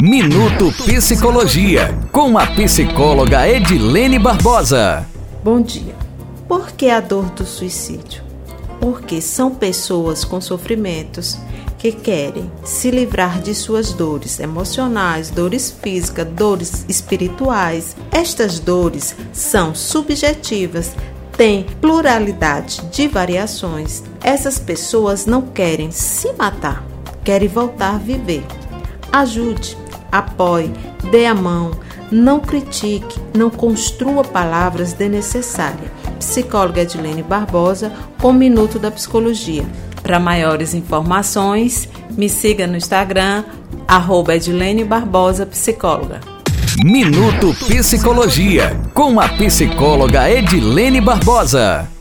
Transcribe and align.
Minuto 0.00 0.72
Psicologia, 0.86 1.94
com 2.10 2.38
a 2.38 2.46
psicóloga 2.46 3.46
Edilene 3.46 4.18
Barbosa. 4.18 5.06
Bom 5.44 5.60
dia. 5.60 5.94
Por 6.48 6.72
que 6.72 6.88
a 6.88 6.98
dor 6.98 7.26
do 7.30 7.44
suicídio? 7.44 8.22
Porque 8.80 9.20
são 9.20 9.54
pessoas 9.54 10.24
com 10.24 10.40
sofrimentos 10.40 11.36
que 11.78 11.92
querem 11.92 12.50
se 12.64 12.90
livrar 12.90 13.42
de 13.42 13.54
suas 13.54 13.92
dores 13.92 14.40
emocionais, 14.40 15.28
dores 15.28 15.70
físicas, 15.70 16.26
dores 16.26 16.86
espirituais. 16.88 17.94
Estas 18.10 18.58
dores 18.58 19.14
são 19.30 19.74
subjetivas, 19.74 20.92
têm 21.36 21.66
pluralidade 21.82 22.80
de 22.90 23.08
variações. 23.08 24.02
Essas 24.22 24.58
pessoas 24.58 25.26
não 25.26 25.42
querem 25.42 25.90
se 25.90 26.32
matar, 26.32 26.82
querem 27.22 27.48
voltar 27.48 27.96
a 27.96 27.98
viver. 27.98 28.42
Ajude, 29.12 29.76
apoie, 30.12 30.70
dê 31.10 31.26
a 31.26 31.34
mão, 31.34 31.72
não 32.10 32.38
critique, 32.38 33.18
não 33.34 33.48
construa 33.48 34.22
palavras 34.22 34.92
desnecessárias. 34.92 35.90
Psicóloga 36.18 36.82
Edilene 36.82 37.22
Barbosa, 37.22 37.90
com 38.20 38.32
Minuto 38.32 38.78
da 38.78 38.90
Psicologia. 38.90 39.64
Para 40.02 40.20
maiores 40.20 40.74
informações, 40.74 41.88
me 42.10 42.28
siga 42.28 42.66
no 42.66 42.76
Instagram, 42.76 43.44
arroba 43.88 44.36
Edilene 44.36 44.84
Barbosa 44.84 45.46
Psicóloga. 45.46 46.20
Minuto 46.84 47.54
Psicologia, 47.66 48.78
com 48.94 49.20
a 49.20 49.28
psicóloga 49.28 50.30
Edilene 50.30 51.00
Barbosa. 51.00 51.91